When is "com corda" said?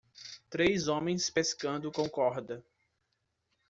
1.91-2.65